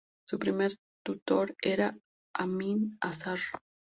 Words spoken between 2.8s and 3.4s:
Azar.